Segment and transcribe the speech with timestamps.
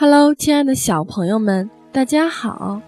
[0.00, 2.80] Hello，亲爱的小朋友们，大家好。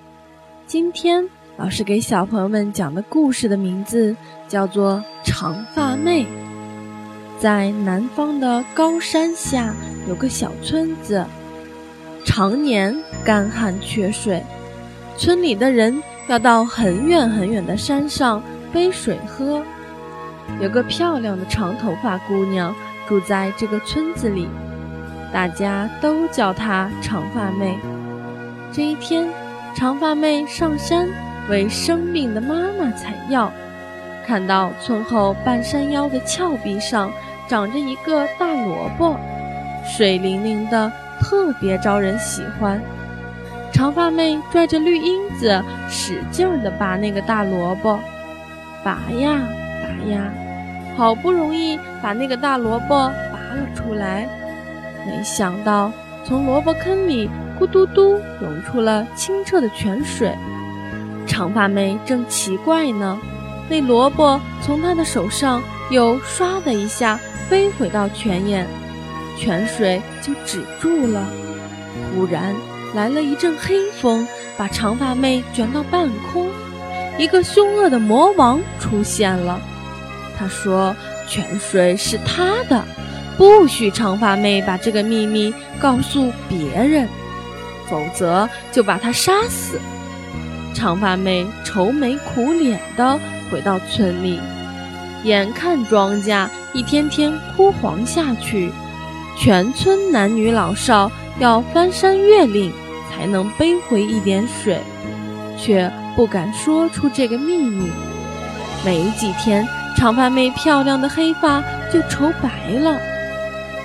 [0.65, 4.15] 今天老师给小朋友们讲的故事的名字
[4.47, 6.23] 叫做《长发妹》。
[7.37, 9.75] 在南方的高山下
[10.09, 11.27] 有个小村子，
[12.25, 14.41] 常年干旱缺水，
[15.17, 18.41] 村里的人要到很远很远的山上
[18.73, 19.61] 背水喝。
[20.61, 22.73] 有个漂亮的长头发姑娘
[23.09, 24.49] 住在这个村子里。
[25.33, 27.79] 大家都叫她长发妹。
[28.73, 29.29] 这一天，
[29.75, 31.09] 长发妹上山
[31.49, 33.53] 为生病的妈妈采药，
[34.27, 37.11] 看到村后半山腰的峭壁上
[37.49, 39.17] 长着一个大萝卜，
[39.85, 40.91] 水灵灵的，
[41.21, 42.81] 特别招人喜欢。
[43.73, 47.99] 长发妹拽着绿缨子，使劲儿地拔那个大萝卜，
[48.85, 49.41] 拔呀
[49.83, 50.33] 拔呀，
[50.97, 52.89] 好不容易把那个大萝卜
[53.33, 54.29] 拔了出来。
[55.07, 55.93] 没想到，
[56.25, 57.29] 从萝卜坑里
[57.59, 60.33] 咕嘟嘟涌出了清澈的泉水。
[61.27, 63.19] 长发妹正奇怪呢，
[63.69, 68.67] 那萝卜从她的手上又唰的一下飞回到泉眼，
[69.39, 71.25] 泉水就止住了。
[72.15, 72.55] 忽然
[72.95, 76.49] 来了一阵黑风，把长发妹卷到半空。
[77.19, 79.61] 一个凶恶的魔王出现了，
[80.39, 80.95] 他说
[81.29, 82.83] ：“泉水是他的。”
[83.41, 87.09] 不许长发妹把这个秘密告诉别人，
[87.89, 89.81] 否则就把她杀死。
[90.75, 93.19] 长发妹愁眉苦脸地
[93.51, 94.39] 回到村里，
[95.25, 98.71] 眼看庄稼一天天枯黄下去，
[99.39, 102.71] 全村男女老少要翻山越岭
[103.11, 104.79] 才能背回一点水，
[105.57, 107.89] 却不敢说出这个秘密。
[108.85, 113.01] 没几天，长发妹漂亮的黑发就愁白了。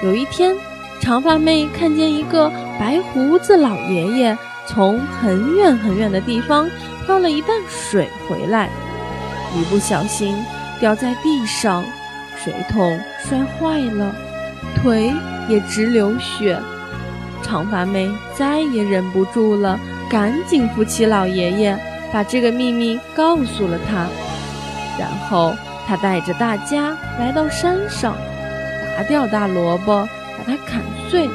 [0.05, 0.55] 有一天，
[0.99, 2.47] 长发妹看见一个
[2.79, 6.69] 白胡子老爷爷从很远很远的地方
[7.03, 8.69] 挑了一担水回来，
[9.55, 10.37] 一不小心
[10.79, 11.83] 掉在地上，
[12.37, 14.15] 水桶摔坏了，
[14.75, 15.11] 腿
[15.49, 16.55] 也直流血。
[17.41, 21.75] 长发妹再也忍不住了，赶紧扶起老爷爷，
[22.13, 24.05] 把这个秘密告诉了他。
[24.99, 25.55] 然后，
[25.87, 28.15] 他带着大家来到山上。
[28.95, 30.07] 拔掉大萝卜，
[30.37, 31.29] 把它砍碎，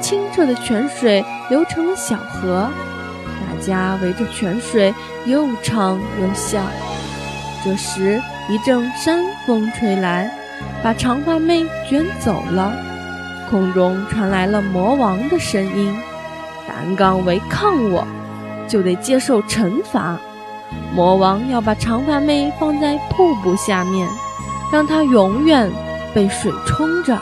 [0.00, 2.68] 清澈的泉水流成了小河，
[3.24, 4.92] 大家围着泉水
[5.24, 6.60] 又唱又笑。
[7.64, 10.30] 这时，一阵山风吹来，
[10.82, 12.72] 把长发妹卷走了。
[13.50, 15.96] 空中传来了魔王的声音
[16.66, 18.06] ：“胆敢违抗我，
[18.66, 20.16] 就得接受惩罚。
[20.94, 24.08] 魔王要把长发妹放在瀑布下面，
[24.72, 25.70] 让她永远。”
[26.14, 27.18] 被水冲着，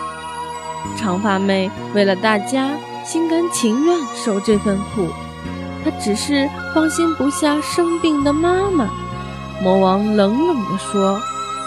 [0.97, 2.71] 长发妹为了大家，
[3.05, 5.09] 心甘情愿受这份苦。
[5.85, 8.89] 她只是放心不下生病的妈妈。
[9.63, 11.21] 魔王冷冷地说：“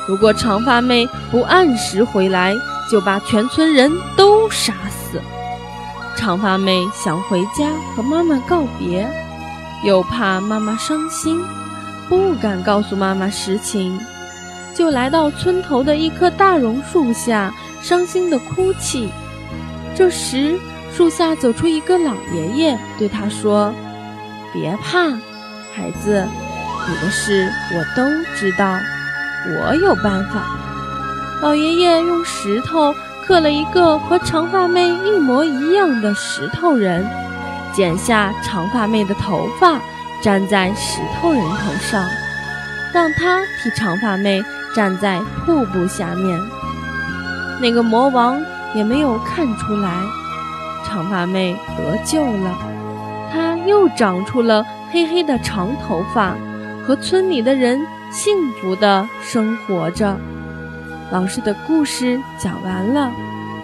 [0.08, 2.56] 如果长发妹不按时回来，
[2.90, 5.20] 就把全村人都杀死。”
[6.16, 9.10] 长发妹想回家和妈妈告别，
[9.84, 11.42] 又怕妈妈伤心，
[12.08, 14.00] 不敢告诉妈妈实情。
[14.82, 17.54] 就来到村头的一棵大榕树下，
[17.84, 19.08] 伤心的哭泣。
[19.96, 20.58] 这时，
[20.92, 23.72] 树下走出一个老爷爷，对他说
[24.52, 25.12] ：“别怕，
[25.72, 26.26] 孩子，
[26.90, 28.04] 你的事我都
[28.36, 28.76] 知道，
[29.60, 30.48] 我有办法。”
[31.44, 32.92] 老爷爷用石头
[33.28, 37.08] 刻了一个和长发妹一模一样的石头人，
[37.72, 39.80] 剪下长发妹的头发，
[40.24, 42.04] 粘在石头人头上，
[42.92, 44.44] 让他替长发妹。
[44.74, 46.40] 站在瀑布下面，
[47.62, 48.42] 那个魔王
[48.74, 49.92] 也没有看出来，
[50.86, 52.58] 长发妹得救了。
[53.32, 56.36] 她又长出了黑黑的长头发，
[56.86, 57.80] 和村里的人
[58.12, 60.18] 幸福的生活着。
[61.12, 63.12] 老师的故事讲完了，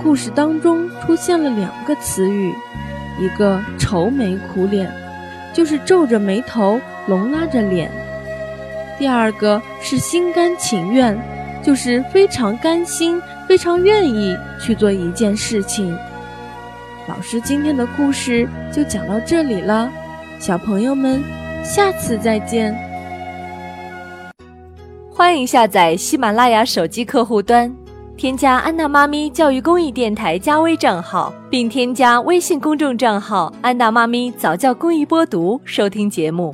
[0.03, 2.53] 故事当中出现了两个词语，
[3.19, 4.92] 一个愁眉苦脸，
[5.54, 7.89] 就是皱着眉头，拢拉着脸。
[8.99, 11.17] 第二个是心甘情愿，
[11.63, 15.95] 就是非常甘心、非常愿意去做一件事情。
[17.07, 19.89] 老师今天的故事就讲到这里了，
[20.39, 21.23] 小朋友们，
[21.63, 22.75] 下次再见。
[25.09, 27.73] 欢迎下载喜马拉雅手机客户端，
[28.15, 36.53] 添加安娜妈咪教育公益电台加微账号，并添加微信公众账号“安娜妈咪早教公益播读”收听节目。